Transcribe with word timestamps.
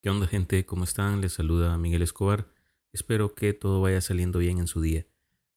¿Qué 0.00 0.10
onda 0.10 0.28
gente? 0.28 0.64
¿Cómo 0.64 0.84
están? 0.84 1.20
Les 1.20 1.32
saluda 1.32 1.76
Miguel 1.76 2.02
Escobar. 2.02 2.46
Espero 2.92 3.34
que 3.34 3.52
todo 3.52 3.80
vaya 3.80 4.00
saliendo 4.00 4.38
bien 4.38 4.58
en 4.58 4.68
su 4.68 4.80
día. 4.80 5.08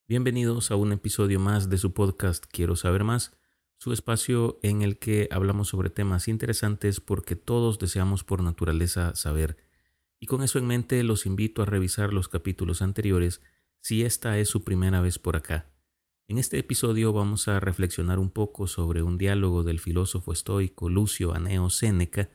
Bienvenidos 0.07 0.71
a 0.71 0.75
un 0.77 0.91
episodio 0.91 1.39
más 1.39 1.69
de 1.69 1.77
su 1.77 1.93
podcast 1.93 2.45
Quiero 2.51 2.75
saber 2.75 3.03
más, 3.03 3.37
su 3.77 3.93
espacio 3.93 4.57
en 4.63 4.81
el 4.81 4.97
que 4.97 5.29
hablamos 5.29 5.67
sobre 5.67 5.91
temas 5.91 6.27
interesantes 6.27 6.99
porque 6.99 7.35
todos 7.35 7.77
deseamos 7.77 8.23
por 8.23 8.41
naturaleza 8.41 9.13
saber. 9.13 9.57
Y 10.19 10.25
con 10.25 10.41
eso 10.41 10.57
en 10.57 10.65
mente 10.65 11.03
los 11.03 11.27
invito 11.27 11.61
a 11.61 11.65
revisar 11.65 12.11
los 12.11 12.27
capítulos 12.27 12.81
anteriores 12.81 13.43
si 13.79 14.01
esta 14.01 14.39
es 14.39 14.49
su 14.49 14.63
primera 14.63 15.01
vez 15.01 15.19
por 15.19 15.35
acá. 15.35 15.69
En 16.27 16.39
este 16.39 16.57
episodio 16.57 17.13
vamos 17.13 17.47
a 17.47 17.59
reflexionar 17.59 18.17
un 18.17 18.31
poco 18.31 18.65
sobre 18.65 19.03
un 19.03 19.19
diálogo 19.19 19.61
del 19.61 19.79
filósofo 19.79 20.33
estoico 20.33 20.89
Lucio 20.89 21.35
Aneo 21.35 21.69
Séneca 21.69 22.31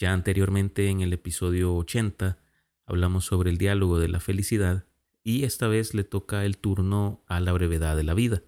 ya 0.00 0.14
anteriormente 0.14 0.88
en 0.88 1.02
el 1.02 1.12
episodio 1.12 1.76
80 1.76 2.38
hablamos 2.86 3.26
sobre 3.26 3.50
el 3.50 3.58
diálogo 3.58 4.00
de 4.00 4.08
la 4.08 4.18
felicidad 4.18 4.86
y 5.22 5.44
esta 5.44 5.68
vez 5.68 5.92
le 5.92 6.04
toca 6.04 6.46
el 6.46 6.56
turno 6.56 7.22
a 7.26 7.38
la 7.38 7.52
brevedad 7.52 7.96
de 7.96 8.02
la 8.02 8.14
vida. 8.14 8.42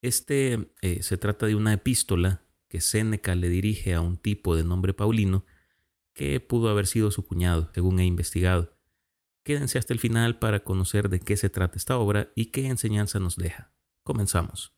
Este 0.00 0.72
eh, 0.80 1.02
se 1.02 1.18
trata 1.18 1.46
de 1.46 1.56
una 1.56 1.72
epístola 1.72 2.42
que 2.68 2.80
Séneca 2.80 3.34
le 3.34 3.48
dirige 3.48 3.94
a 3.94 4.00
un 4.00 4.16
tipo 4.16 4.54
de 4.54 4.62
nombre 4.62 4.94
Paulino 4.94 5.44
que 6.14 6.38
pudo 6.38 6.68
haber 6.68 6.86
sido 6.86 7.10
su 7.10 7.26
cuñado, 7.26 7.70
según 7.74 7.98
he 7.98 8.06
investigado. 8.06 8.72
Quédense 9.42 9.76
hasta 9.76 9.92
el 9.92 9.98
final 9.98 10.38
para 10.38 10.60
conocer 10.60 11.08
de 11.08 11.18
qué 11.18 11.36
se 11.36 11.50
trata 11.50 11.78
esta 11.78 11.98
obra 11.98 12.30
y 12.36 12.46
qué 12.46 12.68
enseñanza 12.68 13.18
nos 13.18 13.36
deja. 13.36 13.72
Comenzamos. 14.04 14.72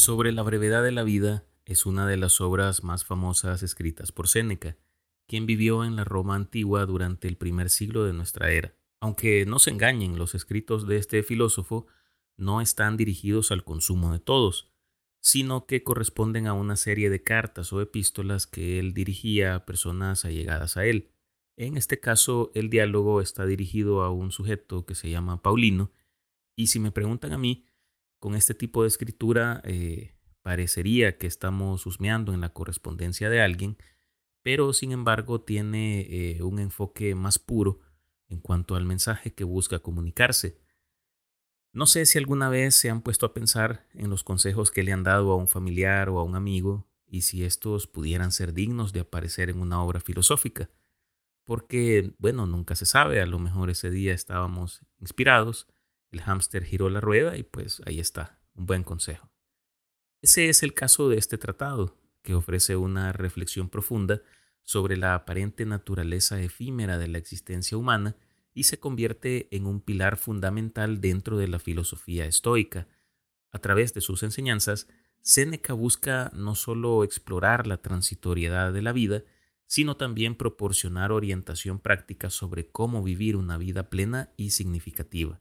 Sobre 0.00 0.32
la 0.32 0.42
brevedad 0.42 0.82
de 0.82 0.92
la 0.92 1.02
vida 1.02 1.44
es 1.66 1.84
una 1.84 2.06
de 2.06 2.16
las 2.16 2.40
obras 2.40 2.82
más 2.82 3.04
famosas 3.04 3.62
escritas 3.62 4.12
por 4.12 4.28
Séneca, 4.28 4.78
quien 5.28 5.44
vivió 5.44 5.84
en 5.84 5.94
la 5.94 6.04
Roma 6.04 6.36
antigua 6.36 6.86
durante 6.86 7.28
el 7.28 7.36
primer 7.36 7.68
siglo 7.68 8.04
de 8.04 8.14
nuestra 8.14 8.50
era. 8.50 8.74
Aunque 8.98 9.44
no 9.44 9.58
se 9.58 9.68
engañen, 9.68 10.16
los 10.16 10.34
escritos 10.34 10.86
de 10.86 10.96
este 10.96 11.22
filósofo 11.22 11.86
no 12.38 12.62
están 12.62 12.96
dirigidos 12.96 13.52
al 13.52 13.62
consumo 13.62 14.10
de 14.10 14.20
todos, 14.20 14.72
sino 15.20 15.66
que 15.66 15.82
corresponden 15.82 16.46
a 16.46 16.54
una 16.54 16.76
serie 16.76 17.10
de 17.10 17.22
cartas 17.22 17.70
o 17.74 17.82
epístolas 17.82 18.46
que 18.46 18.78
él 18.78 18.94
dirigía 18.94 19.54
a 19.54 19.66
personas 19.66 20.24
allegadas 20.24 20.78
a 20.78 20.86
él. 20.86 21.10
En 21.58 21.76
este 21.76 22.00
caso, 22.00 22.52
el 22.54 22.70
diálogo 22.70 23.20
está 23.20 23.44
dirigido 23.44 24.02
a 24.02 24.10
un 24.10 24.32
sujeto 24.32 24.86
que 24.86 24.94
se 24.94 25.10
llama 25.10 25.42
Paulino, 25.42 25.92
y 26.56 26.68
si 26.68 26.80
me 26.80 26.90
preguntan 26.90 27.34
a 27.34 27.38
mí, 27.38 27.66
con 28.20 28.34
este 28.34 28.54
tipo 28.54 28.82
de 28.82 28.88
escritura 28.88 29.60
eh, 29.64 30.14
parecería 30.42 31.18
que 31.18 31.26
estamos 31.26 31.86
husmeando 31.86 32.32
en 32.32 32.40
la 32.40 32.52
correspondencia 32.52 33.30
de 33.30 33.40
alguien, 33.40 33.78
pero 34.42 34.72
sin 34.72 34.92
embargo 34.92 35.40
tiene 35.40 36.02
eh, 36.02 36.42
un 36.42 36.58
enfoque 36.58 37.14
más 37.14 37.38
puro 37.38 37.80
en 38.28 38.40
cuanto 38.40 38.76
al 38.76 38.84
mensaje 38.84 39.32
que 39.32 39.44
busca 39.44 39.80
comunicarse. 39.80 40.60
No 41.72 41.86
sé 41.86 42.04
si 42.04 42.18
alguna 42.18 42.48
vez 42.48 42.74
se 42.74 42.90
han 42.90 43.00
puesto 43.00 43.26
a 43.26 43.32
pensar 43.32 43.86
en 43.94 44.10
los 44.10 44.22
consejos 44.22 44.70
que 44.70 44.82
le 44.82 44.92
han 44.92 45.02
dado 45.02 45.32
a 45.32 45.36
un 45.36 45.48
familiar 45.48 46.10
o 46.10 46.18
a 46.18 46.24
un 46.24 46.36
amigo 46.36 46.88
y 47.06 47.22
si 47.22 47.44
estos 47.44 47.86
pudieran 47.86 48.32
ser 48.32 48.52
dignos 48.52 48.92
de 48.92 49.00
aparecer 49.00 49.50
en 49.50 49.60
una 49.60 49.82
obra 49.82 50.00
filosófica. 50.00 50.70
Porque, 51.44 52.12
bueno, 52.18 52.46
nunca 52.46 52.74
se 52.74 52.86
sabe, 52.86 53.20
a 53.20 53.26
lo 53.26 53.38
mejor 53.38 53.70
ese 53.70 53.90
día 53.90 54.12
estábamos 54.12 54.84
inspirados 54.98 55.68
el 56.10 56.20
hámster 56.20 56.64
giró 56.64 56.90
la 56.90 57.00
rueda 57.00 57.36
y 57.36 57.42
pues 57.42 57.82
ahí 57.86 58.00
está, 58.00 58.40
un 58.54 58.66
buen 58.66 58.82
consejo. 58.82 59.30
Ese 60.22 60.48
es 60.48 60.62
el 60.62 60.74
caso 60.74 61.08
de 61.08 61.18
este 61.18 61.38
tratado, 61.38 61.96
que 62.22 62.34
ofrece 62.34 62.76
una 62.76 63.12
reflexión 63.12 63.68
profunda 63.68 64.20
sobre 64.62 64.96
la 64.96 65.14
aparente 65.14 65.64
naturaleza 65.64 66.40
efímera 66.40 66.98
de 66.98 67.08
la 67.08 67.18
existencia 67.18 67.78
humana 67.78 68.16
y 68.52 68.64
se 68.64 68.78
convierte 68.78 69.48
en 69.50 69.66
un 69.66 69.80
pilar 69.80 70.16
fundamental 70.16 71.00
dentro 71.00 71.38
de 71.38 71.48
la 71.48 71.58
filosofía 71.58 72.26
estoica. 72.26 72.86
A 73.52 73.58
través 73.58 73.94
de 73.94 74.00
sus 74.00 74.22
enseñanzas, 74.22 74.88
Séneca 75.22 75.72
busca 75.72 76.30
no 76.34 76.54
solo 76.54 77.04
explorar 77.04 77.66
la 77.66 77.78
transitoriedad 77.78 78.72
de 78.72 78.82
la 78.82 78.92
vida, 78.92 79.22
sino 79.66 79.96
también 79.96 80.34
proporcionar 80.34 81.12
orientación 81.12 81.78
práctica 81.78 82.30
sobre 82.30 82.66
cómo 82.66 83.02
vivir 83.02 83.36
una 83.36 83.56
vida 83.56 83.88
plena 83.88 84.32
y 84.36 84.50
significativa. 84.50 85.40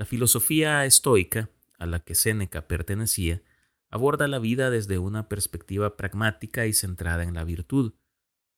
La 0.00 0.06
filosofía 0.06 0.86
estoica, 0.86 1.50
a 1.78 1.84
la 1.84 2.00
que 2.00 2.14
Séneca 2.14 2.66
pertenecía, 2.66 3.42
aborda 3.90 4.28
la 4.28 4.38
vida 4.38 4.70
desde 4.70 4.96
una 4.96 5.28
perspectiva 5.28 5.98
pragmática 5.98 6.64
y 6.64 6.72
centrada 6.72 7.24
en 7.24 7.34
la 7.34 7.44
virtud. 7.44 7.92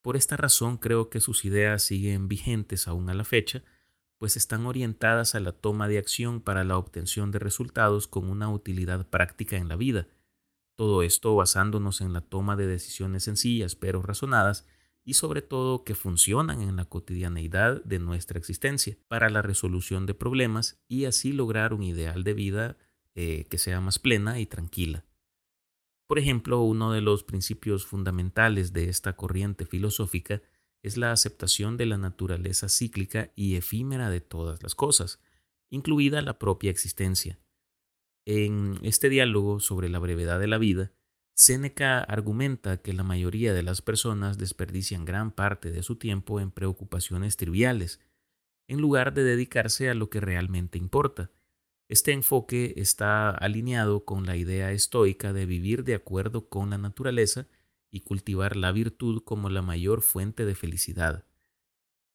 Por 0.03 0.17
esta 0.17 0.37
razón 0.37 0.77
creo 0.77 1.11
que 1.11 1.19
sus 1.19 1.45
ideas 1.45 1.83
siguen 1.83 2.29
vigentes 2.29 2.87
aún 2.87 3.11
a 3.11 3.15
la 3.15 3.25
fecha, 3.25 3.65
pues 4.19 4.37
están 4.37 4.67
orientadas 4.67 5.35
a 5.35 5.41
la 5.41 5.51
toma 5.51 5.89
de 5.89 5.99
acción 5.99 6.41
para 6.41 6.63
la 6.63 6.79
obtención 6.79 7.33
de 7.33 7.41
resultados 7.41 8.07
con 8.07 8.31
una 8.31 8.49
utilidad 8.49 9.09
práctica 9.09 9.57
en 9.57 9.67
la 9.67 9.75
vida. 9.75 10.07
Todo 10.77 11.03
esto 11.03 11.35
basándonos 11.35 12.03
en 12.03 12.13
la 12.13 12.21
toma 12.21 12.55
de 12.55 12.69
decisiones 12.69 13.25
sencillas 13.25 13.75
pero 13.75 14.01
razonadas 14.01 14.65
y 15.05 15.15
sobre 15.15 15.43
todo 15.43 15.85
que 15.85 15.95
funcionan 15.95 16.63
en 16.63 16.77
la 16.77 16.85
cotidianeidad 16.85 17.83
de 17.85 17.99
nuestra 17.99 18.39
existencia 18.39 18.97
para 19.09 19.31
la 19.31 19.43
resolución 19.43 20.07
de 20.07 20.15
problemas 20.15 20.81
y 20.89 21.07
así 21.07 21.33
lograr 21.33 21.75
un 21.75 21.83
ideal 21.83 22.25
de 22.25 22.35
vida 22.35 22.77
eh, 23.15 23.47
que 23.51 23.59
sea 23.59 23.81
más 23.81 23.99
plena 23.99 24.41
y 24.41 24.47
tranquila. 24.47 25.05
Por 26.07 26.19
ejemplo, 26.19 26.61
uno 26.61 26.93
de 26.93 27.01
los 27.01 27.25
principios 27.25 27.87
fundamentales 27.87 28.73
de 28.73 28.89
esta 28.89 29.17
corriente 29.17 29.67
filosófica 29.67 30.43
es 30.83 30.97
la 30.97 31.13
aceptación 31.13 31.77
de 31.77 31.87
la 31.87 31.99
naturaleza 31.99 32.69
cíclica 32.69 33.33
y 33.35 33.57
efímera 33.57 34.11
de 34.11 34.21
todas 34.21 34.63
las 34.63 34.75
cosas, 34.75 35.21
incluida 35.71 36.21
la 36.23 36.39
propia 36.39 36.71
existencia. 36.71 37.39
En 38.25 38.79
este 38.83 39.09
diálogo 39.09 39.59
sobre 39.59 39.89
la 39.89 39.99
brevedad 39.99 40.39
de 40.39 40.49
la 40.49 40.59
vida, 40.59 40.93
Séneca 41.35 42.01
argumenta 42.01 42.77
que 42.83 42.93
la 42.93 43.03
mayoría 43.03 43.55
de 43.55 43.63
las 43.63 43.81
personas 43.81 44.39
desperdician 44.39 45.05
gran 45.05 45.31
parte 45.31 45.71
de 45.71 45.83
su 45.83 45.97
tiempo 45.97 46.41
en 46.41 46.51
preocupaciones 46.51 47.37
triviales, 47.37 48.01
en 48.69 48.81
lugar 48.81 49.15
de 49.15 49.25
dedicarse 49.25 49.89
a 49.89 49.95
lo 49.95 50.11
que 50.11 50.21
realmente 50.21 50.79
importa. 50.79 51.31
Este 51.89 52.13
enfoque 52.13 52.75
está 52.77 53.31
alineado 53.31 54.05
con 54.05 54.25
la 54.27 54.37
idea 54.37 54.73
estoica 54.73 55.33
de 55.33 55.47
vivir 55.47 55.85
de 55.85 55.95
acuerdo 55.95 56.49
con 56.49 56.71
la 56.71 56.79
naturaleza 56.79 57.49
y 57.91 58.01
cultivar 58.01 58.57
la 58.57 58.73
virtud 58.73 59.23
como 59.25 59.51
la 59.51 59.63
mayor 59.63 60.01
fuente 60.03 60.45
de 60.45 60.55
felicidad. 60.55 61.25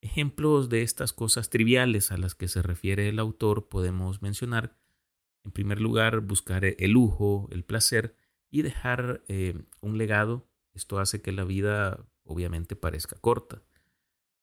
Ejemplos 0.01 0.69
de 0.69 0.83
estas 0.83 1.11
cosas 1.11 1.49
triviales 1.49 2.11
a 2.11 2.17
las 2.17 2.35
que 2.35 2.47
se 2.47 2.61
refiere 2.61 3.09
el 3.09 3.19
autor 3.19 3.67
podemos 3.67 4.21
mencionar, 4.21 4.77
en 5.43 5.51
primer 5.51 5.79
lugar, 5.79 6.21
buscar 6.21 6.65
el 6.65 6.91
lujo, 6.91 7.47
el 7.51 7.63
placer, 7.63 8.15
y 8.49 8.61
dejar 8.61 9.23
eh, 9.27 9.63
un 9.81 9.97
legado. 9.97 10.47
Esto 10.73 10.99
hace 10.99 11.21
que 11.21 11.31
la 11.31 11.43
vida 11.43 12.05
obviamente 12.23 12.75
parezca 12.75 13.17
corta. 13.19 13.61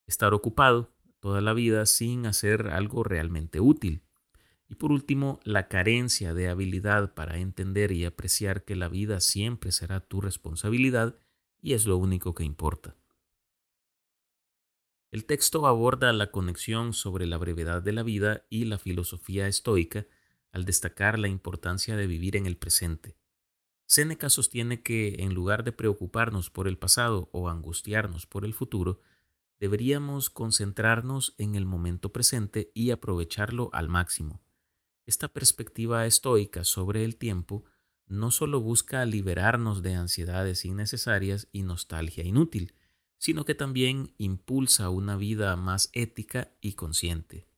Estar 0.07 0.35
ocupado 0.35 0.93
toda 1.21 1.41
la 1.41 1.55
vida 1.55 1.87
sin 1.87 2.27
hacer 2.27 2.69
algo 2.69 3.03
realmente 3.05 3.61
útil. 3.61 4.03
Y 4.69 4.75
por 4.75 4.93
último, 4.93 5.41
la 5.45 5.69
carencia 5.69 6.35
de 6.35 6.49
habilidad 6.49 7.15
para 7.15 7.39
entender 7.39 7.93
y 7.93 8.05
apreciar 8.05 8.65
que 8.65 8.77
la 8.77 8.89
vida 8.89 9.21
siempre 9.21 9.73
será 9.73 10.01
tu 10.01 10.21
responsabilidad 10.21 11.19
y 11.61 11.73
es 11.73 11.87
lo 11.87 11.97
único 11.97 12.35
que 12.35 12.45
importa. 12.45 12.97
El 15.11 15.27
texto 15.27 15.67
aborda 15.67 16.13
la 16.13 16.31
conexión 16.31 16.93
sobre 16.93 17.27
la 17.27 17.39
brevedad 17.39 17.83
de 17.83 17.93
la 17.93 18.03
vida 18.03 18.45
y 18.51 18.65
la 18.65 18.79
filosofía 18.79 19.47
estoica 19.47 20.07
al 20.51 20.65
destacar 20.65 21.19
la 21.19 21.29
importancia 21.29 21.97
de 21.97 22.07
vivir 22.07 22.37
en 22.37 22.47
el 22.47 22.57
presente, 22.57 23.17
Séneca 23.87 24.31
sostiene 24.31 24.83
que 24.83 25.17
en 25.19 25.35
lugar 25.35 25.65
de 25.65 25.73
preocuparnos 25.73 26.51
por 26.51 26.69
el 26.69 26.79
pasado 26.79 27.29
o 27.33 27.49
angustiarnos 27.49 28.27
por 28.27 28.45
el 28.45 28.55
futuro, 28.55 29.01
deberíamos 29.61 30.31
concentrarnos 30.31 31.35
en 31.39 31.55
el 31.55 31.67
momento 31.67 32.13
presente 32.13 32.71
y 32.75 32.91
aprovecharlo 32.91 33.71
al 33.73 33.89
máximo. 33.89 34.43
Esta 35.07 35.29
perspectiva 35.29 36.07
estoica 36.07 36.65
sobre 36.65 37.05
el 37.05 37.17
tiempo 37.17 37.65
no 38.07 38.31
solo 38.31 38.61
busca 38.61 39.05
liberarnos 39.05 39.83
de 39.83 39.95
ansiedades 39.95 40.65
innecesarias 40.65 41.49
y 41.53 41.63
nostalgia 41.63 42.25
inútil, 42.25 42.75
sino 43.19 43.45
que 43.45 43.55
también 43.55 44.15
impulsa 44.19 44.91
una 44.91 45.17
vida 45.17 45.57
más 45.57 45.91
ética 45.93 46.53
y 46.61 46.75
consciente. 46.75 47.49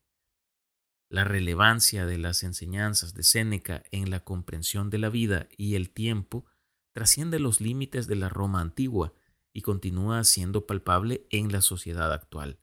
La 1.08 1.22
relevancia 1.24 2.04
de 2.04 2.18
las 2.18 2.42
enseñanzas 2.42 3.14
de 3.14 3.22
Séneca 3.22 3.84
en 3.92 4.10
la 4.10 4.24
comprensión 4.24 4.90
de 4.90 4.98
la 4.98 5.08
vida 5.08 5.48
y 5.56 5.76
el 5.76 5.90
tiempo 5.90 6.46
trasciende 6.92 7.38
los 7.38 7.60
límites 7.60 8.08
de 8.08 8.16
la 8.16 8.28
Roma 8.28 8.60
antigua 8.60 9.12
y 9.52 9.62
continúa 9.62 10.24
siendo 10.24 10.66
palpable 10.66 11.26
en 11.30 11.52
la 11.52 11.60
sociedad 11.60 12.12
actual. 12.12 12.58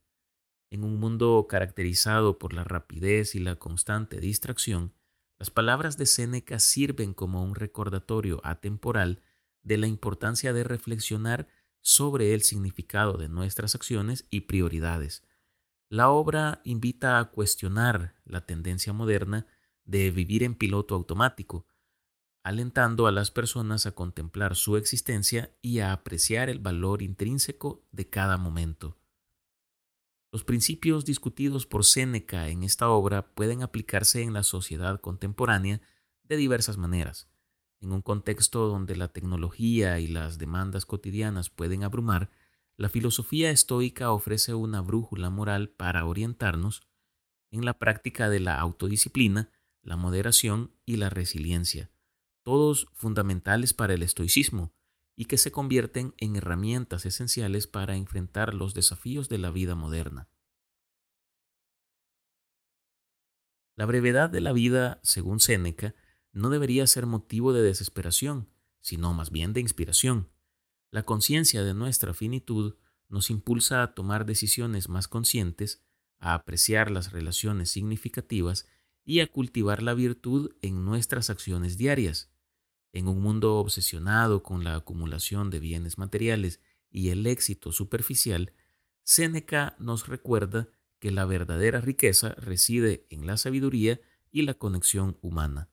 En 0.71 0.83
un 0.83 0.99
mundo 0.99 1.47
caracterizado 1.47 2.37
por 2.37 2.53
la 2.53 2.63
rapidez 2.63 3.35
y 3.35 3.39
la 3.39 3.55
constante 3.55 4.19
distracción, 4.19 4.93
Las 5.39 5.49
palabras 5.49 5.97
de 5.97 6.05
Séneca 6.05 6.59
sirven 6.59 7.13
como 7.13 7.43
un 7.43 7.55
recordatorio 7.55 8.39
atemporal 8.43 9.21
de 9.61 9.77
la 9.77 9.87
importancia 9.87 10.53
de 10.53 10.63
reflexionar 10.63 11.47
sobre 11.81 12.33
el 12.33 12.43
significado 12.43 13.17
de 13.17 13.29
nuestras 13.29 13.75
acciones 13.75 14.25
y 14.29 14.41
prioridades. 14.41 15.23
La 15.93 16.09
obra 16.09 16.59
invita 16.63 17.19
a 17.19 17.25
cuestionar 17.25 18.15
la 18.25 18.47
tendencia 18.47 18.93
moderna 18.93 19.45
de 19.85 20.09
vivir 20.09 20.41
en 20.41 20.55
piloto 20.55 20.95
automático, 20.95 21.67
alentando 22.41 23.05
a 23.05 23.11
las 23.11 23.29
personas 23.29 23.85
a 23.85 23.91
contemplar 23.91 24.55
su 24.55 24.75
existencia 24.75 25.55
y 25.61 25.81
a 25.81 25.91
apreciar 25.91 26.49
el 26.49 26.57
valor 26.57 27.03
intrínseco 27.03 27.85
de 27.91 28.09
cada 28.09 28.39
momento. 28.39 28.97
Los 30.31 30.43
principios 30.43 31.05
discutidos 31.05 31.67
por 31.67 31.85
Séneca 31.85 32.49
en 32.49 32.63
esta 32.63 32.89
obra 32.89 33.27
pueden 33.35 33.61
aplicarse 33.61 34.23
en 34.23 34.33
la 34.33 34.41
sociedad 34.41 34.99
contemporánea 34.99 35.79
de 36.23 36.37
diversas 36.37 36.77
maneras. 36.77 37.29
En 37.81 37.91
un 37.91 38.01
contexto 38.01 38.67
donde 38.67 38.95
la 38.95 39.09
tecnología 39.09 39.99
y 39.99 40.07
las 40.07 40.39
demandas 40.39 40.87
cotidianas 40.87 41.51
pueden 41.51 41.83
abrumar, 41.83 42.31
la 42.75 42.89
filosofía 42.89 43.51
estoica 43.51 44.11
ofrece 44.11 44.53
una 44.53 44.81
brújula 44.81 45.29
moral 45.29 45.69
para 45.69 46.05
orientarnos 46.05 46.81
en 47.51 47.65
la 47.65 47.77
práctica 47.77 48.29
de 48.29 48.39
la 48.39 48.59
autodisciplina, 48.59 49.51
la 49.81 49.95
moderación 49.95 50.75
y 50.85 50.95
la 50.97 51.09
resiliencia, 51.09 51.91
todos 52.41 52.87
fundamentales 52.93 53.73
para 53.73 53.93
el 53.93 54.01
estoicismo, 54.01 54.73
y 55.15 55.25
que 55.25 55.37
se 55.37 55.51
convierten 55.51 56.15
en 56.17 56.35
herramientas 56.35 57.05
esenciales 57.05 57.67
para 57.67 57.95
enfrentar 57.95 58.55
los 58.55 58.73
desafíos 58.73 59.29
de 59.29 59.37
la 59.37 59.51
vida 59.51 59.75
moderna. 59.75 60.27
La 63.75 63.85
brevedad 63.85 64.31
de 64.31 64.41
la 64.41 64.53
vida, 64.53 64.99
según 65.03 65.39
Séneca, 65.39 65.93
no 66.31 66.49
debería 66.49 66.87
ser 66.87 67.05
motivo 67.05 67.53
de 67.53 67.61
desesperación, 67.61 68.49
sino 68.81 69.13
más 69.13 69.29
bien 69.29 69.53
de 69.53 69.61
inspiración. 69.61 70.32
La 70.93 71.01
conciencia 71.01 71.63
de 71.63 71.73
nuestra 71.73 72.13
finitud 72.13 72.75
nos 73.09 73.31
impulsa 73.31 73.81
a 73.81 73.95
tomar 73.95 74.27
decisiones 74.27 74.89
más 74.89 75.07
conscientes, 75.07 75.81
a 76.19 76.35
apreciar 76.35 76.91
las 76.91 77.11
relaciones 77.11 77.71
significativas 77.71 78.67
y 79.03 79.21
a 79.21 79.25
cultivar 79.25 79.81
la 79.81 79.95
virtud 79.95 80.51
en 80.61 80.85
nuestras 80.85 81.31
acciones 81.31 81.79
diarias. 81.79 82.31
En 82.91 83.07
un 83.07 83.23
mundo 83.23 83.55
obsesionado 83.55 84.43
con 84.43 84.63
la 84.63 84.75
acumulación 84.75 85.49
de 85.49 85.59
bienes 85.59 85.97
materiales 85.97 86.59
y 86.91 87.09
el 87.09 87.25
éxito 87.25 87.71
superficial, 87.71 88.53
Séneca 89.01 89.75
nos 89.79 90.07
recuerda 90.07 90.67
que 90.99 91.09
la 91.09 91.25
verdadera 91.25 91.81
riqueza 91.81 92.35
reside 92.35 93.07
en 93.09 93.25
la 93.25 93.37
sabiduría 93.37 93.99
y 94.29 94.43
la 94.43 94.53
conexión 94.53 95.17
humana. 95.23 95.72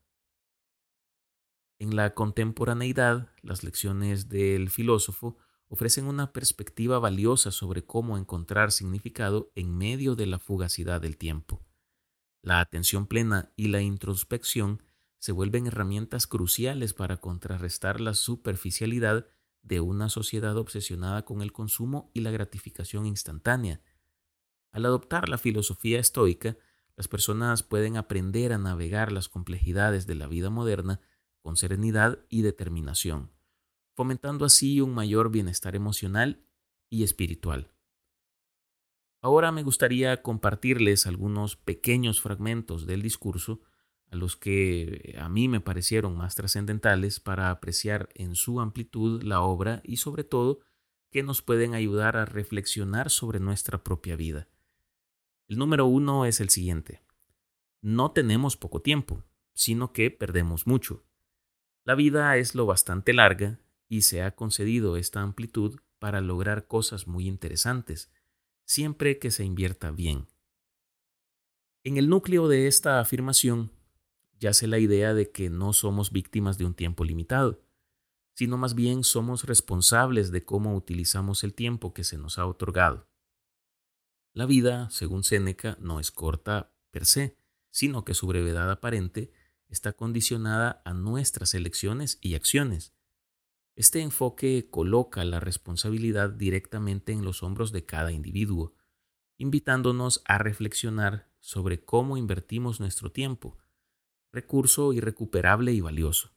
En 1.80 1.96
la 1.96 2.12
contemporaneidad, 2.12 3.32
las 3.40 3.64
lecciones 3.64 4.28
del 4.28 4.68
filósofo 4.68 5.38
ofrecen 5.66 6.04
una 6.04 6.30
perspectiva 6.30 6.98
valiosa 6.98 7.50
sobre 7.50 7.86
cómo 7.86 8.18
encontrar 8.18 8.70
significado 8.70 9.50
en 9.54 9.78
medio 9.78 10.14
de 10.14 10.26
la 10.26 10.38
fugacidad 10.38 11.00
del 11.00 11.16
tiempo. 11.16 11.64
La 12.42 12.60
atención 12.60 13.06
plena 13.06 13.54
y 13.56 13.68
la 13.68 13.80
introspección 13.80 14.82
se 15.20 15.32
vuelven 15.32 15.68
herramientas 15.68 16.26
cruciales 16.26 16.92
para 16.92 17.16
contrarrestar 17.16 17.98
la 18.02 18.12
superficialidad 18.12 19.26
de 19.62 19.80
una 19.80 20.10
sociedad 20.10 20.58
obsesionada 20.58 21.24
con 21.24 21.40
el 21.40 21.50
consumo 21.50 22.10
y 22.12 22.20
la 22.20 22.30
gratificación 22.30 23.06
instantánea. 23.06 23.80
Al 24.70 24.84
adoptar 24.84 25.30
la 25.30 25.38
filosofía 25.38 25.98
estoica, 25.98 26.58
las 26.96 27.08
personas 27.08 27.62
pueden 27.62 27.96
aprender 27.96 28.52
a 28.52 28.58
navegar 28.58 29.12
las 29.12 29.30
complejidades 29.30 30.06
de 30.06 30.16
la 30.16 30.26
vida 30.26 30.50
moderna 30.50 31.00
con 31.42 31.56
serenidad 31.56 32.18
y 32.28 32.42
determinación, 32.42 33.30
fomentando 33.94 34.44
así 34.44 34.80
un 34.80 34.94
mayor 34.94 35.30
bienestar 35.30 35.74
emocional 35.74 36.44
y 36.88 37.02
espiritual. 37.02 37.70
Ahora 39.22 39.52
me 39.52 39.62
gustaría 39.62 40.22
compartirles 40.22 41.06
algunos 41.06 41.56
pequeños 41.56 42.20
fragmentos 42.20 42.86
del 42.86 43.02
discurso 43.02 43.60
a 44.10 44.16
los 44.16 44.36
que 44.36 45.14
a 45.18 45.28
mí 45.28 45.46
me 45.46 45.60
parecieron 45.60 46.16
más 46.16 46.34
trascendentales 46.34 47.20
para 47.20 47.50
apreciar 47.50 48.08
en 48.14 48.34
su 48.34 48.60
amplitud 48.60 49.22
la 49.22 49.42
obra 49.42 49.82
y 49.84 49.98
sobre 49.98 50.24
todo 50.24 50.60
que 51.10 51.22
nos 51.22 51.42
pueden 51.42 51.74
ayudar 51.74 52.16
a 52.16 52.24
reflexionar 52.24 53.10
sobre 53.10 53.40
nuestra 53.40 53.84
propia 53.84 54.16
vida. 54.16 54.48
El 55.48 55.58
número 55.58 55.86
uno 55.86 56.24
es 56.24 56.40
el 56.40 56.48
siguiente. 56.48 57.02
No 57.82 58.12
tenemos 58.12 58.56
poco 58.56 58.80
tiempo, 58.80 59.24
sino 59.52 59.92
que 59.92 60.10
perdemos 60.10 60.66
mucho. 60.66 61.04
La 61.84 61.94
vida 61.94 62.36
es 62.36 62.54
lo 62.54 62.66
bastante 62.66 63.12
larga 63.12 63.60
y 63.88 64.02
se 64.02 64.22
ha 64.22 64.34
concedido 64.34 64.96
esta 64.96 65.22
amplitud 65.22 65.80
para 65.98 66.20
lograr 66.20 66.66
cosas 66.66 67.06
muy 67.06 67.26
interesantes, 67.26 68.12
siempre 68.66 69.18
que 69.18 69.30
se 69.30 69.44
invierta 69.44 69.90
bien. 69.90 70.28
En 71.82 71.96
el 71.96 72.08
núcleo 72.08 72.48
de 72.48 72.66
esta 72.66 73.00
afirmación 73.00 73.72
yace 74.38 74.66
la 74.66 74.78
idea 74.78 75.14
de 75.14 75.30
que 75.30 75.50
no 75.50 75.72
somos 75.72 76.12
víctimas 76.12 76.58
de 76.58 76.66
un 76.66 76.74
tiempo 76.74 77.04
limitado, 77.04 77.62
sino 78.34 78.56
más 78.56 78.74
bien 78.74 79.04
somos 79.04 79.44
responsables 79.44 80.30
de 80.30 80.44
cómo 80.44 80.74
utilizamos 80.74 81.44
el 81.44 81.54
tiempo 81.54 81.92
que 81.92 82.04
se 82.04 82.18
nos 82.18 82.38
ha 82.38 82.46
otorgado. 82.46 83.08
La 84.32 84.46
vida, 84.46 84.88
según 84.90 85.24
Séneca, 85.24 85.76
no 85.80 86.00
es 86.00 86.10
corta 86.10 86.72
per 86.90 87.04
se, 87.04 87.36
sino 87.70 88.04
que 88.04 88.14
su 88.14 88.26
brevedad 88.26 88.70
aparente 88.70 89.32
está 89.70 89.92
condicionada 89.92 90.82
a 90.84 90.92
nuestras 90.92 91.54
elecciones 91.54 92.18
y 92.20 92.34
acciones. 92.34 92.92
Este 93.76 94.00
enfoque 94.00 94.68
coloca 94.68 95.24
la 95.24 95.40
responsabilidad 95.40 96.30
directamente 96.30 97.12
en 97.12 97.24
los 97.24 97.42
hombros 97.42 97.72
de 97.72 97.86
cada 97.86 98.12
individuo, 98.12 98.74
invitándonos 99.38 100.22
a 100.26 100.38
reflexionar 100.38 101.30
sobre 101.38 101.82
cómo 101.82 102.16
invertimos 102.16 102.80
nuestro 102.80 103.10
tiempo, 103.10 103.56
recurso 104.32 104.92
irrecuperable 104.92 105.72
y 105.72 105.80
valioso. 105.80 106.32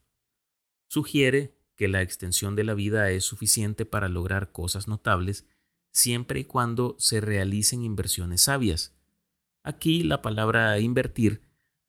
Sugiere 0.88 1.58
que 1.76 1.88
la 1.88 2.02
extensión 2.02 2.56
de 2.56 2.64
la 2.64 2.76
vida 2.76 3.10
es 3.10 3.26
suficiente 3.26 3.86
para 3.86 4.08
lograr 4.08 4.52
cosas 4.52 4.88
notables 4.88 5.46
siempre 5.92 6.40
y 6.40 6.46
cuando 6.46 6.96
se 7.00 7.20
realicen 7.20 7.84
inversiones 7.84 8.44
sabias. 8.44 8.96
Aquí 9.64 10.04
la 10.04 10.22
palabra 10.22 10.80
invertir 10.80 11.42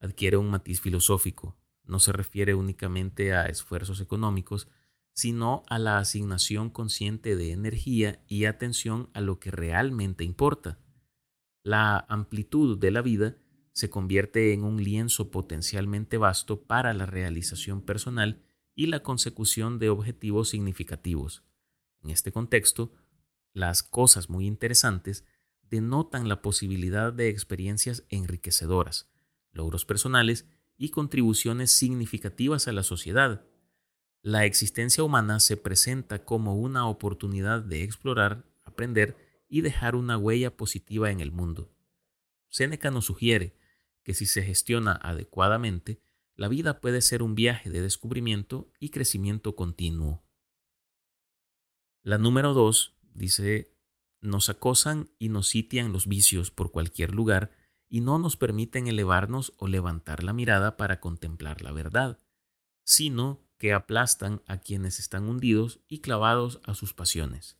adquiere 0.04 0.36
un 0.36 0.50
matiz 0.50 0.80
filosófico. 0.80 1.56
No 1.84 1.98
se 1.98 2.12
refiere 2.12 2.54
únicamente 2.54 3.34
a 3.34 3.46
esfuerzos 3.46 4.00
económicos, 4.00 4.68
sino 5.14 5.62
a 5.68 5.78
la 5.78 5.98
asignación 5.98 6.70
consciente 6.70 7.36
de 7.36 7.52
energía 7.52 8.22
y 8.28 8.44
atención 8.44 9.10
a 9.14 9.20
lo 9.20 9.38
que 9.38 9.50
realmente 9.50 10.24
importa. 10.24 10.78
La 11.62 12.04
amplitud 12.08 12.78
de 12.78 12.90
la 12.90 13.00
vida 13.00 13.36
se 13.72 13.90
convierte 13.90 14.52
en 14.52 14.64
un 14.64 14.82
lienzo 14.82 15.30
potencialmente 15.30 16.18
vasto 16.18 16.62
para 16.62 16.92
la 16.92 17.06
realización 17.06 17.80
personal 17.80 18.42
y 18.74 18.86
la 18.86 19.02
consecución 19.02 19.78
de 19.78 19.88
objetivos 19.88 20.50
significativos. 20.50 21.44
En 22.02 22.10
este 22.10 22.30
contexto, 22.30 22.92
las 23.52 23.82
cosas 23.82 24.28
muy 24.28 24.46
interesantes 24.46 25.24
denotan 25.62 26.28
la 26.28 26.42
posibilidad 26.42 27.12
de 27.12 27.28
experiencias 27.28 28.04
enriquecedoras, 28.10 29.08
logros 29.54 29.84
personales 29.84 30.46
y 30.76 30.90
contribuciones 30.90 31.70
significativas 31.70 32.68
a 32.68 32.72
la 32.72 32.82
sociedad. 32.82 33.46
La 34.20 34.44
existencia 34.44 35.04
humana 35.04 35.40
se 35.40 35.56
presenta 35.56 36.24
como 36.24 36.56
una 36.56 36.86
oportunidad 36.88 37.62
de 37.62 37.82
explorar, 37.82 38.44
aprender 38.64 39.16
y 39.48 39.60
dejar 39.60 39.96
una 39.96 40.18
huella 40.18 40.56
positiva 40.56 41.10
en 41.10 41.20
el 41.20 41.30
mundo. 41.30 41.72
Séneca 42.48 42.90
nos 42.90 43.06
sugiere 43.06 43.56
que 44.02 44.14
si 44.14 44.26
se 44.26 44.42
gestiona 44.42 44.92
adecuadamente, 44.92 46.00
la 46.36 46.48
vida 46.48 46.80
puede 46.80 47.00
ser 47.00 47.22
un 47.22 47.34
viaje 47.34 47.70
de 47.70 47.80
descubrimiento 47.80 48.72
y 48.80 48.90
crecimiento 48.90 49.54
continuo. 49.54 50.24
La 52.02 52.18
número 52.18 52.54
dos 52.54 52.96
dice, 53.14 53.72
nos 54.20 54.48
acosan 54.48 55.10
y 55.18 55.28
nos 55.28 55.48
sitian 55.48 55.92
los 55.92 56.06
vicios 56.06 56.50
por 56.50 56.70
cualquier 56.70 57.14
lugar 57.14 57.52
y 57.88 58.00
no 58.00 58.18
nos 58.18 58.36
permiten 58.36 58.86
elevarnos 58.86 59.54
o 59.56 59.68
levantar 59.68 60.24
la 60.24 60.32
mirada 60.32 60.76
para 60.76 61.00
contemplar 61.00 61.62
la 61.62 61.72
verdad, 61.72 62.18
sino 62.84 63.40
que 63.58 63.72
aplastan 63.72 64.42
a 64.46 64.58
quienes 64.58 64.98
están 64.98 65.28
hundidos 65.28 65.80
y 65.88 66.00
clavados 66.00 66.60
a 66.64 66.74
sus 66.74 66.92
pasiones. 66.92 67.56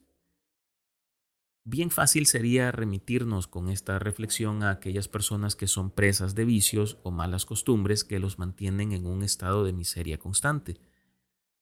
Bien 1.67 1.91
fácil 1.91 2.27
sería 2.27 2.73
remitirnos 2.73 3.47
con 3.47 3.71
esta 3.71 3.99
reflexión 3.99 4.63
a 4.63 4.71
aquellas 4.71 5.09
personas 5.09 5.57
que 5.57 5.67
son 5.67 5.91
presas 5.91 6.35
de 6.35 6.45
vicios 6.45 6.99
o 7.05 7.11
malas 7.11 7.47
costumbres 7.47 8.05
que 8.05 8.19
los 8.19 8.39
mantienen 8.39 8.93
en 8.93 9.07
un 9.07 9.23
estado 9.23 9.65
de 9.65 9.73
miseria 9.73 10.19
constante. 10.19 10.79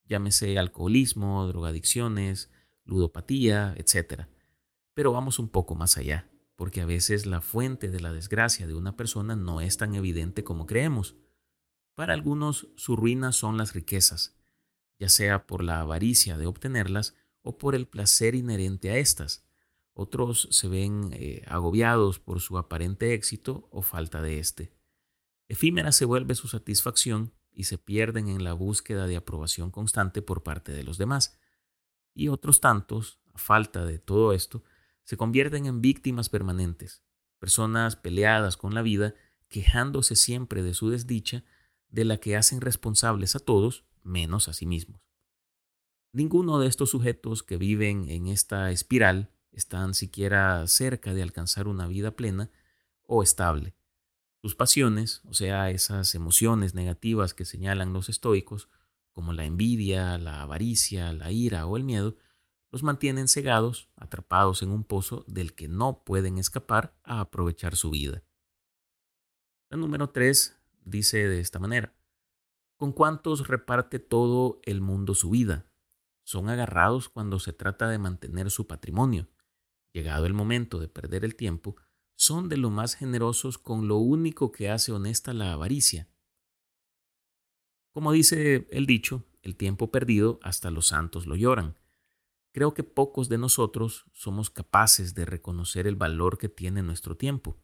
Llámese 0.09 0.59
alcoholismo, 0.59 1.47
drogadicciones, 1.47 2.51
ludopatía, 2.85 3.75
etc. 3.77 4.27
Pero 4.93 5.13
vamos 5.13 5.39
un 5.39 5.49
poco 5.49 5.77
más 5.77 5.97
allá, 5.97 6.29
porque 6.57 6.81
a 6.81 6.87
veces 6.87 7.27
la 7.27 7.41
fuente 7.41 7.91
de 7.91 8.01
la 8.01 8.13
desgracia 8.13 8.67
de 8.67 8.75
una 8.75 8.97
persona 8.97 9.37
no 9.37 9.61
es 9.61 9.77
tan 9.77 9.95
evidente 9.95 10.45
como 10.45 10.67
creemos. 10.67 11.17
Para 11.95 12.15
algunos 12.15 12.69
su 12.77 12.97
ruina 12.97 13.33
son 13.33 13.57
las 13.57 13.75
riquezas, 13.75 14.37
ya 14.99 15.09
sea 15.09 15.47
por 15.47 15.63
la 15.63 15.81
avaricia 15.81 16.37
de 16.37 16.47
obtenerlas 16.47 17.15
o 17.43 17.59
por 17.59 17.75
el 17.75 17.87
placer 17.87 18.35
inherente 18.35 18.91
a 18.91 18.97
estas. 18.97 19.45
Otros 19.95 20.49
se 20.51 20.69
ven 20.69 21.11
eh, 21.13 21.45
agobiados 21.49 22.19
por 22.19 22.41
su 22.41 22.57
aparente 22.57 23.13
éxito 23.13 23.69
o 23.71 23.83
falta 23.83 24.23
de 24.23 24.39
éste. 24.39 24.73
Efímera 25.49 25.93
se 25.93 26.07
vuelve 26.07 26.35
su 26.35 26.49
satisfacción 26.49 27.35
y 27.53 27.65
se 27.65 27.77
pierden 27.77 28.29
en 28.29 28.43
la 28.43 28.55
búsqueda 28.55 29.07
de 29.07 29.17
aprobación 29.17 29.71
constante 29.71 30.23
por 30.23 30.43
parte 30.43 30.73
de 30.73 30.83
los 30.83 30.97
demás. 30.97 31.39
Y 32.15 32.29
otros 32.29 32.61
tantos, 32.61 33.21
a 33.35 33.39
falta 33.39 33.85
de 33.85 33.99
todo 33.99 34.33
esto, 34.33 34.65
se 35.05 35.17
convierten 35.17 35.67
en 35.67 35.81
víctimas 35.81 36.29
permanentes, 36.29 37.03
personas 37.39 37.97
peleadas 37.97 38.57
con 38.57 38.75
la 38.75 38.83
vida, 38.83 39.15
quejándose 39.49 40.17
siempre 40.17 40.63
de 40.63 40.75
su 40.75 40.91
desdicha, 40.91 41.45
de 41.89 42.05
la 42.05 42.19
que 42.19 42.37
hacen 42.37 42.61
responsables 42.61 43.37
a 43.37 43.41
todos, 43.41 43.85
menos 44.03 44.49
a 44.49 44.53
sí 44.53 44.67
mismos. 44.67 45.03
Ninguno 46.13 46.59
de 46.59 46.69
estos 46.69 46.91
sujetos 46.91 47.43
que 47.43 47.57
viven 47.57 48.09
en 48.09 48.27
esta 48.27 48.71
espiral 48.71 49.31
están 49.51 49.95
siquiera 49.95 50.67
cerca 50.67 51.15
de 51.15 51.23
alcanzar 51.23 51.69
una 51.69 51.87
vida 51.87 52.13
plena 52.13 52.51
o 53.07 53.23
estable. 53.23 53.75
Sus 54.41 54.55
pasiones, 54.55 55.21
o 55.25 55.35
sea, 55.35 55.71
esas 55.71 56.15
emociones 56.15 56.75
negativas 56.75 57.35
que 57.35 57.45
señalan 57.45 57.93
los 57.93 58.09
estoicos, 58.09 58.69
como 59.13 59.33
la 59.33 59.45
envidia, 59.45 60.19
la 60.19 60.43
avaricia, 60.43 61.13
la 61.13 61.31
ira 61.31 61.67
o 61.67 61.77
el 61.77 61.85
miedo, 61.85 62.17
los 62.73 62.83
mantienen 62.83 63.29
cegados, 63.29 63.91
atrapados 63.97 64.63
en 64.63 64.71
un 64.71 64.83
pozo 64.83 65.25
del 65.29 65.55
que 65.55 65.69
no 65.69 66.03
pueden 66.05 66.39
escapar 66.39 66.99
a 67.05 67.21
aprovechar 67.21 67.77
su 67.77 67.91
vida. 67.91 68.25
La 69.71 69.77
número 69.77 70.11
3 70.11 70.59
dice 70.85 71.29
de 71.29 71.41
esta 71.41 71.59
manera, 71.59 71.95
¿con 72.79 72.93
cuántos 72.93 73.47
reparte 73.47 73.99
todo 73.99 74.61
el 74.65 74.81
mundo 74.81 75.15
su 75.15 75.31
vida? 75.31 75.71
Son 76.25 76.49
agarrados 76.49 77.11
cuando 77.11 77.39
se 77.39 77.53
trata 77.53 77.89
de 77.89 77.99
mantener 77.99 78.51
su 78.51 78.67
patrimonio. 78.67 79.29
Llegado 79.93 80.25
el 80.25 80.33
momento 80.33 80.79
de 80.81 80.89
perder 80.89 81.25
el 81.27 81.37
tiempo, 81.37 81.77
son 82.17 82.49
de 82.49 82.57
lo 82.57 82.71
más 82.71 82.95
generosos 82.95 83.59
con 83.59 83.87
lo 83.87 83.97
único 83.97 84.51
que 84.51 84.71
hace 84.71 84.93
honesta 84.93 85.35
la 85.35 85.53
avaricia. 85.53 86.09
Como 87.93 88.13
dice 88.13 88.67
el 88.71 88.87
dicho, 88.87 89.27
el 89.43 89.57
tiempo 89.57 89.91
perdido 89.91 90.41
hasta 90.43 90.71
los 90.71 90.87
santos 90.87 91.27
lo 91.27 91.37
lloran. 91.37 91.77
Creo 92.53 92.75
que 92.75 92.85
pocos 92.85 93.29
de 93.29 93.39
nosotros 93.39 94.05
somos 94.13 94.51
capaces 94.51 95.15
de 95.15 95.25
reconocer 95.25 95.87
el 95.87 95.97
valor 95.97 96.37
que 96.37 96.51
tiene 96.51 96.83
nuestro 96.83 97.17
tiempo, 97.17 97.59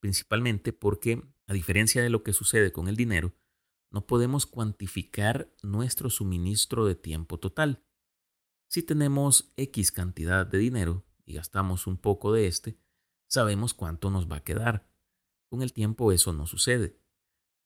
principalmente 0.00 0.72
porque, 0.72 1.22
a 1.46 1.52
diferencia 1.52 2.02
de 2.02 2.10
lo 2.10 2.24
que 2.24 2.32
sucede 2.32 2.72
con 2.72 2.88
el 2.88 2.96
dinero, 2.96 3.32
no 3.90 4.06
podemos 4.08 4.44
cuantificar 4.44 5.54
nuestro 5.62 6.10
suministro 6.10 6.84
de 6.84 6.96
tiempo 6.96 7.38
total. 7.38 7.84
Si 8.68 8.82
tenemos 8.82 9.52
X 9.56 9.92
cantidad 9.92 10.44
de 10.44 10.58
dinero 10.58 11.06
y 11.24 11.34
gastamos 11.34 11.86
un 11.86 11.96
poco 11.96 12.32
de 12.32 12.48
este, 12.48 12.76
sabemos 13.28 13.72
cuánto 13.72 14.10
nos 14.10 14.28
va 14.28 14.36
a 14.36 14.44
quedar. 14.44 14.90
Con 15.48 15.62
el 15.62 15.72
tiempo 15.72 16.10
eso 16.10 16.32
no 16.32 16.48
sucede. 16.48 17.00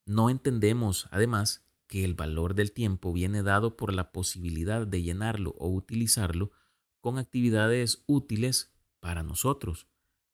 No 0.05 0.29
entendemos, 0.29 1.09
además, 1.11 1.67
que 1.89 2.05
el 2.05 2.15
valor 2.15 2.55
del 2.55 2.73
tiempo 2.73 3.13
viene 3.13 3.43
dado 3.43 3.77
por 3.77 3.93
la 3.93 4.13
posibilidad 4.13 4.87
de 4.87 5.03
llenarlo 5.03 5.57
o 5.59 5.69
utilizarlo 5.69 6.53
con 7.01 7.19
actividades 7.19 8.05
útiles 8.07 8.73
para 9.01 9.23
nosotros, 9.23 9.89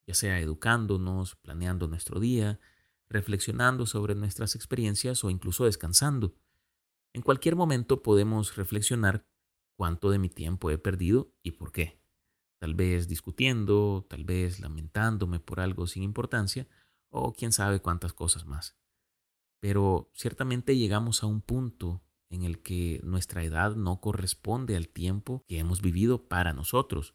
ya 0.07 0.15
sea 0.15 0.41
educándonos, 0.41 1.37
planeando 1.37 1.89
nuestro 1.89 2.21
día, 2.21 2.61
reflexionando 3.09 3.87
sobre 3.87 4.15
nuestras 4.15 4.55
experiencias 4.55 5.25
o 5.25 5.31
incluso 5.31 5.65
descansando. 5.65 6.35
En 7.13 7.23
cualquier 7.23 7.57
momento 7.57 8.03
podemos 8.03 8.57
reflexionar 8.57 9.27
cuánto 9.77 10.11
de 10.11 10.19
mi 10.19 10.29
tiempo 10.29 10.71
he 10.71 10.79
perdido 10.79 11.33
y 11.43 11.53
por 11.53 11.73
qué 11.73 12.05
tal 12.65 12.75
vez 12.75 13.09
discutiendo, 13.09 14.07
tal 14.09 14.25
vez 14.25 14.59
lamentándome 14.59 15.39
por 15.39 15.61
algo 15.61 15.87
sin 15.87 16.03
importancia, 16.03 16.67
o 17.11 17.35
quién 17.35 17.53
sabe 17.53 17.81
cuántas 17.81 18.15
cosas 18.15 18.47
más. 18.47 18.75
Pero 19.65 20.11
ciertamente 20.13 20.77
llegamos 20.77 21.23
a 21.23 21.27
un 21.27 21.41
punto 21.41 22.05
en 22.29 22.43
el 22.43 22.61
que 22.61 23.01
nuestra 23.03 23.45
edad 23.45 23.77
no 23.77 23.99
corresponde 23.99 24.77
al 24.77 24.91
tiempo 24.91 25.43
que 25.49 25.59
hemos 25.59 25.81
vivido 25.81 26.29
para 26.29 26.53
nosotros. 26.53 27.15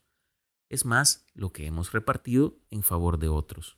Es 0.67 0.83
más 0.83 1.27
lo 1.35 1.53
que 1.53 1.67
hemos 1.67 1.91
repartido 1.91 2.57
en 2.71 2.81
favor 2.81 3.19
de 3.19 3.27
otros. 3.27 3.77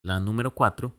La 0.00 0.20
número 0.20 0.54
cuatro. 0.54 0.94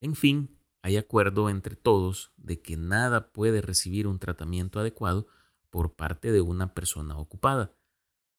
En 0.00 0.14
fin, 0.14 0.58
hay 0.80 0.96
acuerdo 0.96 1.50
entre 1.50 1.76
todos 1.76 2.32
de 2.38 2.62
que 2.62 2.78
nada 2.78 3.30
puede 3.30 3.60
recibir 3.60 4.06
un 4.06 4.18
tratamiento 4.18 4.80
adecuado 4.80 5.26
por 5.68 5.94
parte 5.94 6.32
de 6.32 6.40
una 6.40 6.72
persona 6.72 7.18
ocupada, 7.18 7.76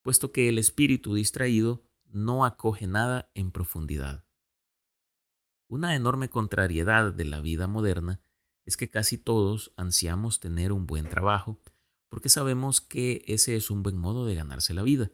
puesto 0.02 0.32
que 0.32 0.50
el 0.50 0.58
espíritu 0.58 1.14
distraído 1.14 1.84
no 2.06 2.46
acoge 2.46 2.88
nada 2.88 3.30
en 3.36 3.52
profundidad. 3.52 4.26
Una 5.70 5.96
enorme 5.96 6.30
contrariedad 6.30 7.14
de 7.14 7.24
la 7.24 7.40
vida 7.40 7.68
moderna 7.68 8.20
es 8.66 8.76
que 8.76 8.90
casi 8.90 9.18
todos 9.18 9.72
ansiamos 9.78 10.40
tener 10.40 10.72
un 10.72 10.86
buen 10.86 11.08
trabajo, 11.08 11.62
porque 12.10 12.28
sabemos 12.28 12.82
que 12.82 13.24
ese 13.28 13.56
es 13.56 13.70
un 13.70 13.84
buen 13.84 13.96
modo 13.96 14.26
de 14.26 14.36
ganarse 14.36 14.74
la 14.74 14.84
vida. 14.84 15.12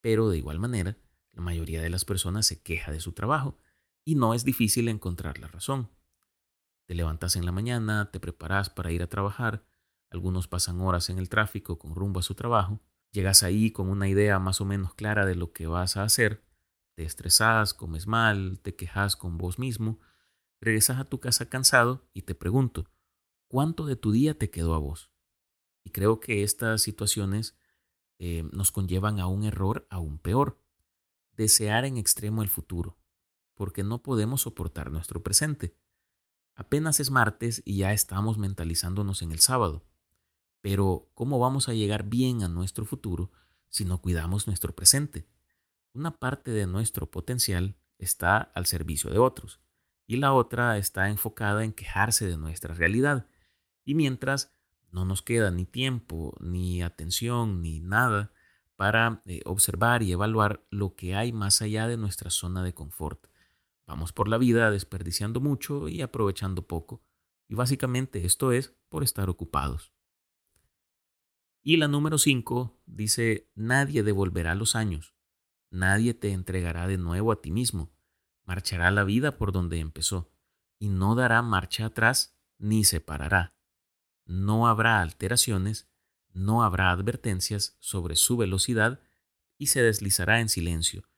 Pero 0.00 0.28
de 0.28 0.36
igual 0.36 0.58
manera, 0.58 0.98
la 1.30 1.40
mayoría 1.40 1.80
de 1.80 1.88
las 1.88 2.04
personas 2.04 2.46
se 2.46 2.60
queja 2.60 2.92
de 2.92 3.00
su 3.00 3.12
trabajo, 3.12 3.56
y 4.04 4.16
no 4.16 4.34
es 4.34 4.44
difícil 4.44 4.88
encontrar 4.88 5.38
la 5.38 5.46
razón. 5.46 5.88
Te 6.84 6.94
levantas 6.94 7.36
en 7.36 7.46
la 7.46 7.52
mañana, 7.52 8.10
te 8.10 8.20
preparas 8.20 8.68
para 8.68 8.90
ir 8.90 9.02
a 9.02 9.08
trabajar, 9.08 9.64
algunos 10.10 10.48
pasan 10.48 10.80
horas 10.80 11.10
en 11.10 11.18
el 11.18 11.28
tráfico 11.28 11.78
con 11.78 11.94
rumbo 11.94 12.20
a 12.20 12.22
su 12.24 12.34
trabajo, 12.34 12.80
Llegas 13.16 13.42
ahí 13.42 13.70
con 13.70 13.88
una 13.88 14.08
idea 14.08 14.38
más 14.38 14.60
o 14.60 14.66
menos 14.66 14.94
clara 14.94 15.24
de 15.24 15.34
lo 15.34 15.50
que 15.52 15.66
vas 15.66 15.96
a 15.96 16.02
hacer, 16.02 16.44
te 16.96 17.04
estresas, 17.04 17.74
comes 17.74 18.06
mal, 18.06 18.58
te 18.60 18.74
quejas 18.74 19.16
con 19.16 19.36
vos 19.36 19.58
mismo, 19.58 20.00
regresas 20.62 20.98
a 20.98 21.04
tu 21.04 21.20
casa 21.20 21.50
cansado 21.50 22.08
y 22.14 22.22
te 22.22 22.34
pregunto, 22.34 22.86
¿cuánto 23.48 23.84
de 23.84 23.96
tu 23.96 24.12
día 24.12 24.36
te 24.36 24.50
quedó 24.50 24.74
a 24.74 24.78
vos? 24.78 25.10
Y 25.84 25.90
creo 25.90 26.20
que 26.20 26.42
estas 26.42 26.80
situaciones 26.80 27.54
eh, 28.18 28.48
nos 28.50 28.72
conllevan 28.72 29.20
a 29.20 29.26
un 29.26 29.44
error 29.44 29.86
aún 29.90 30.18
peor, 30.18 30.58
desear 31.32 31.84
en 31.84 31.98
extremo 31.98 32.42
el 32.42 32.48
futuro, 32.48 32.98
porque 33.54 33.84
no 33.84 34.02
podemos 34.02 34.40
soportar 34.40 34.90
nuestro 34.90 35.22
presente. 35.22 35.76
Apenas 36.54 36.98
es 36.98 37.10
martes 37.10 37.60
y 37.66 37.76
ya 37.76 37.92
estamos 37.92 38.38
mentalizándonos 38.38 39.20
en 39.20 39.32
el 39.32 39.40
sábado. 39.40 39.84
Pero, 40.62 41.10
¿cómo 41.12 41.38
vamos 41.38 41.68
a 41.68 41.74
llegar 41.74 42.04
bien 42.04 42.42
a 42.42 42.48
nuestro 42.48 42.86
futuro 42.86 43.30
si 43.68 43.84
no 43.84 44.00
cuidamos 44.00 44.46
nuestro 44.46 44.74
presente? 44.74 45.28
Una 45.96 46.18
parte 46.18 46.50
de 46.50 46.66
nuestro 46.66 47.10
potencial 47.10 47.74
está 47.96 48.36
al 48.36 48.66
servicio 48.66 49.08
de 49.08 49.16
otros 49.16 49.62
y 50.06 50.18
la 50.18 50.34
otra 50.34 50.76
está 50.76 51.08
enfocada 51.08 51.64
en 51.64 51.72
quejarse 51.72 52.26
de 52.26 52.36
nuestra 52.36 52.74
realidad. 52.74 53.30
Y 53.82 53.94
mientras 53.94 54.54
no 54.92 55.06
nos 55.06 55.22
queda 55.22 55.50
ni 55.50 55.64
tiempo, 55.64 56.36
ni 56.38 56.82
atención, 56.82 57.62
ni 57.62 57.80
nada 57.80 58.30
para 58.76 59.22
eh, 59.24 59.40
observar 59.46 60.02
y 60.02 60.12
evaluar 60.12 60.66
lo 60.68 60.96
que 60.96 61.14
hay 61.14 61.32
más 61.32 61.62
allá 61.62 61.88
de 61.88 61.96
nuestra 61.96 62.28
zona 62.28 62.62
de 62.62 62.74
confort. 62.74 63.28
Vamos 63.86 64.12
por 64.12 64.28
la 64.28 64.36
vida 64.36 64.70
desperdiciando 64.70 65.40
mucho 65.40 65.88
y 65.88 66.02
aprovechando 66.02 66.66
poco. 66.66 67.02
Y 67.48 67.54
básicamente 67.54 68.26
esto 68.26 68.52
es 68.52 68.76
por 68.90 69.02
estar 69.02 69.30
ocupados. 69.30 69.94
Y 71.62 71.78
la 71.78 71.88
número 71.88 72.18
5 72.18 72.82
dice, 72.84 73.50
nadie 73.54 74.02
devolverá 74.02 74.54
los 74.54 74.76
años, 74.76 75.15
nadie 75.70 76.14
te 76.14 76.32
entregará 76.32 76.86
de 76.86 76.98
nuevo 76.98 77.32
a 77.32 77.40
ti 77.40 77.50
mismo, 77.50 77.92
marchará 78.44 78.90
la 78.90 79.04
vida 79.04 79.36
por 79.36 79.52
donde 79.52 79.78
empezó, 79.78 80.30
y 80.78 80.88
no 80.88 81.14
dará 81.14 81.42
marcha 81.42 81.86
atrás 81.86 82.38
ni 82.58 82.84
se 82.84 83.00
parará. 83.00 83.54
No 84.24 84.66
habrá 84.68 85.00
alteraciones, 85.00 85.88
no 86.32 86.62
habrá 86.62 86.90
advertencias 86.90 87.76
sobre 87.80 88.16
su 88.16 88.36
velocidad 88.36 89.00
y 89.58 89.68
se 89.68 89.82
deslizará 89.82 90.40
en 90.40 90.48
silencio. 90.48 91.08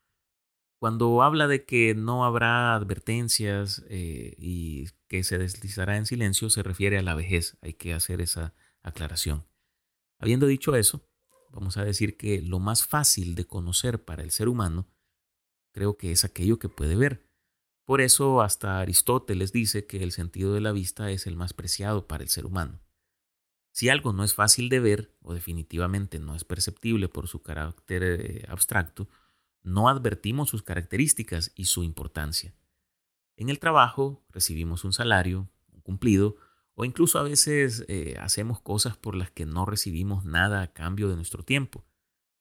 Cuando 0.78 1.23
habla 1.23 1.49
de 1.49 1.64
que 1.64 1.95
no 1.97 2.25
habrá 2.25 2.75
advertencias 2.75 3.85
eh, 3.88 4.35
y 4.38 4.87
que 5.09 5.25
se 5.25 5.37
deslizará 5.37 5.97
en 5.97 6.07
silencio, 6.07 6.50
se 6.50 6.62
refiere 6.62 6.99
a 6.99 7.02
la 7.02 7.17
vejez. 7.17 7.59
Hay 7.62 7.75
que 7.75 7.95
hacer 7.95 8.21
esa 8.21 8.55
aclaración. 8.83 9.45
Habiendo 10.21 10.47
dicho 10.47 10.76
eso, 10.76 11.05
vamos 11.50 11.76
a 11.76 11.85
decir 11.85 12.17
que 12.17 12.43
lo 12.43 12.59
más 12.59 12.87
fácil 12.87 13.35
de 13.35 13.47
conocer 13.47 14.05
para 14.05 14.23
el 14.23 14.31
ser 14.31 14.49
humano 14.49 14.87
creo 15.73 15.97
que 15.97 16.12
es 16.12 16.25
aquello 16.25 16.59
que 16.59 16.69
puede 16.69 16.97
ver. 16.97 17.26
Por 17.85 18.00
eso 18.00 18.43
hasta 18.43 18.81
Aristóteles 18.81 19.52
dice 19.52 19.87
que 19.87 20.02
el 20.02 20.12
sentido 20.12 20.52
de 20.52 20.61
la 20.61 20.73
vista 20.73 21.11
es 21.11 21.26
el 21.26 21.37
más 21.37 21.52
preciado 21.55 22.07
para 22.07 22.23
el 22.23 22.28
ser 22.28 22.47
humano. 22.47 22.81
Si 23.73 23.88
algo 23.88 24.12
no 24.12 24.25
es 24.25 24.35
fácil 24.35 24.69
de 24.69 24.81
ver 24.81 25.14
o 25.21 25.35
definitivamente 25.35 26.19
no 26.19 26.35
es 26.35 26.45
perceptible 26.45 27.09
por 27.09 27.28
su 27.28 27.43
carácter 27.43 28.02
eh, 28.02 28.45
abstracto, 28.49 29.09
no 29.62 29.88
advertimos 29.88 30.49
sus 30.49 30.62
características 30.62 31.52
y 31.55 31.67
su 31.67 31.85
importancia. 31.85 32.55
En 33.37 33.50
el 33.50 33.61
trabajo 33.61 34.25
recibimos 34.31 34.85
un 34.85 34.93
salario, 34.93 35.49
un 35.71 35.81
cumplido, 35.81 36.37
o 36.81 36.85
incluso 36.85 37.19
a 37.19 37.25
veces 37.25 37.85
eh, 37.89 38.15
hacemos 38.21 38.61
cosas 38.61 38.97
por 38.97 39.17
las 39.17 39.33
que 39.33 39.45
no 39.45 39.67
recibimos 39.67 40.25
nada 40.25 40.63
a 40.63 40.73
cambio 40.73 41.09
de 41.09 41.17
nuestro 41.17 41.43
tiempo, 41.43 41.85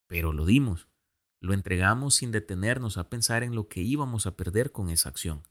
pero 0.05 0.31
lo 0.31 0.45
dimos, 0.45 0.87
lo 1.41 1.55
entregamos 1.55 2.13
sin 2.13 2.31
detenernos 2.31 2.99
a 2.99 3.09
pensar 3.09 3.41
en 3.41 3.55
lo 3.55 3.67
que 3.67 3.81
íbamos 3.81 4.27
a 4.27 4.37
perder 4.37 4.71
con 4.71 4.89
esa 4.89 5.09
acción. 5.09 5.41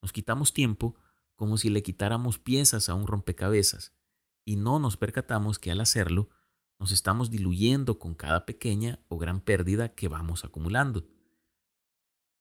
Nos 0.00 0.14
quitamos 0.14 0.54
tiempo 0.54 0.96
como 1.36 1.58
si 1.58 1.68
le 1.68 1.82
quitáramos 1.82 2.38
piezas 2.38 2.88
a 2.88 2.94
un 2.94 3.06
rompecabezas, 3.06 3.92
y 4.42 4.56
no 4.56 4.78
nos 4.78 4.96
percatamos 4.96 5.58
que 5.58 5.70
al 5.70 5.80
hacerlo 5.82 6.30
nos 6.78 6.92
estamos 6.92 7.30
diluyendo 7.30 7.98
con 7.98 8.14
cada 8.14 8.46
pequeña 8.46 9.00
o 9.08 9.18
gran 9.18 9.42
pérdida 9.42 9.94
que 9.94 10.08
vamos 10.08 10.46
acumulando. 10.46 11.06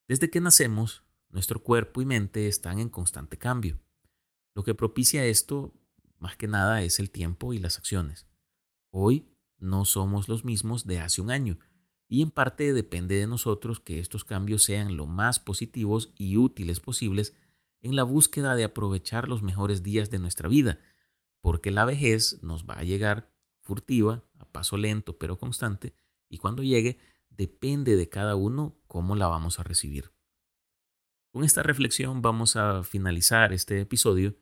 Desde 0.07 0.29
que 0.29 0.39
nacemos, 0.39 1.03
nuestro 1.27 1.61
cuerpo 1.61 2.01
y 2.01 2.05
mente 2.05 2.47
están 2.47 2.79
en 2.79 2.87
constante 2.87 3.37
cambio. 3.37 3.81
Lo 4.57 4.63
que 4.63 4.73
propicia 4.73 5.23
esto, 5.23 5.71
más 6.17 6.35
que 6.35 6.47
nada, 6.47 6.81
es 6.81 6.97
el 6.97 7.11
tiempo 7.11 7.53
y 7.53 7.59
las 7.59 7.77
acciones. 7.77 8.25
Hoy 8.89 9.29
no 9.59 9.85
somos 9.85 10.27
los 10.29 10.45
mismos 10.45 10.87
de 10.87 10.99
hace 10.99 11.21
un 11.21 11.29
año, 11.29 11.59
y 12.07 12.23
en 12.23 12.31
parte 12.31 12.73
depende 12.73 13.13
de 13.13 13.27
nosotros 13.27 13.79
que 13.79 13.99
estos 13.99 14.25
cambios 14.25 14.63
sean 14.63 14.97
lo 14.97 15.05
más 15.05 15.39
positivos 15.39 16.11
y 16.17 16.37
útiles 16.37 16.79
posibles 16.79 17.35
en 17.81 17.95
la 17.95 18.01
búsqueda 18.01 18.55
de 18.55 18.63
aprovechar 18.63 19.29
los 19.29 19.43
mejores 19.43 19.83
días 19.83 20.09
de 20.09 20.17
nuestra 20.17 20.49
vida, 20.49 20.79
porque 21.39 21.69
la 21.69 21.85
vejez 21.85 22.41
nos 22.41 22.65
va 22.65 22.79
a 22.79 22.83
llegar 22.83 23.31
furtiva, 23.61 24.23
a 24.39 24.45
paso 24.45 24.75
lento 24.75 25.19
pero 25.19 25.37
constante, 25.37 25.93
y 26.29 26.39
cuando 26.39 26.63
llegue 26.63 26.97
depende 27.29 27.95
de 27.95 28.09
cada 28.09 28.35
uno 28.35 28.75
cómo 28.87 29.15
la 29.15 29.27
vamos 29.27 29.59
a 29.59 29.63
recibir. 29.63 30.13
Con 31.29 31.43
esta 31.43 31.61
reflexión 31.61 32.23
vamos 32.23 32.55
a 32.55 32.83
finalizar 32.83 33.53
este 33.53 33.81
episodio, 33.81 34.35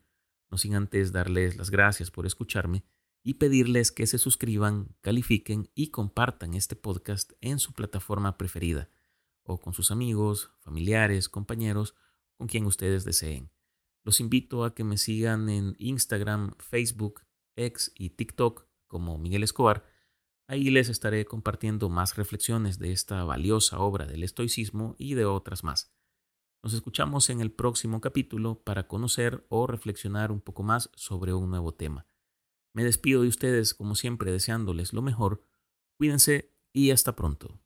no 0.50 0.58
sin 0.58 0.74
antes 0.74 1.12
darles 1.12 1.56
las 1.56 1.70
gracias 1.70 2.10
por 2.10 2.26
escucharme 2.26 2.84
y 3.22 3.34
pedirles 3.34 3.90
que 3.90 4.06
se 4.06 4.18
suscriban, 4.18 4.94
califiquen 5.00 5.70
y 5.74 5.90
compartan 5.90 6.54
este 6.54 6.76
podcast 6.76 7.32
en 7.40 7.58
su 7.58 7.72
plataforma 7.72 8.38
preferida, 8.38 8.88
o 9.42 9.60
con 9.60 9.72
sus 9.72 9.90
amigos, 9.90 10.52
familiares, 10.60 11.28
compañeros, 11.28 11.96
con 12.36 12.46
quien 12.46 12.66
ustedes 12.66 13.04
deseen. 13.04 13.50
Los 14.04 14.20
invito 14.20 14.64
a 14.64 14.74
que 14.74 14.84
me 14.84 14.98
sigan 14.98 15.48
en 15.48 15.74
Instagram, 15.78 16.54
Facebook, 16.58 17.22
X 17.56 17.92
y 17.96 18.10
TikTok 18.10 18.66
como 18.86 19.18
Miguel 19.18 19.42
Escobar, 19.42 19.84
ahí 20.46 20.70
les 20.70 20.88
estaré 20.88 21.24
compartiendo 21.24 21.88
más 21.88 22.16
reflexiones 22.16 22.78
de 22.78 22.92
esta 22.92 23.24
valiosa 23.24 23.80
obra 23.80 24.06
del 24.06 24.22
estoicismo 24.22 24.94
y 24.98 25.14
de 25.14 25.24
otras 25.24 25.64
más. 25.64 25.95
Nos 26.66 26.74
escuchamos 26.74 27.30
en 27.30 27.40
el 27.40 27.52
próximo 27.52 28.00
capítulo 28.00 28.60
para 28.64 28.88
conocer 28.88 29.46
o 29.50 29.68
reflexionar 29.68 30.32
un 30.32 30.40
poco 30.40 30.64
más 30.64 30.90
sobre 30.96 31.32
un 31.32 31.48
nuevo 31.48 31.72
tema. 31.74 32.08
Me 32.74 32.82
despido 32.82 33.22
de 33.22 33.28
ustedes 33.28 33.72
como 33.72 33.94
siempre 33.94 34.32
deseándoles 34.32 34.92
lo 34.92 35.00
mejor, 35.00 35.44
cuídense 35.96 36.56
y 36.72 36.90
hasta 36.90 37.14
pronto. 37.14 37.60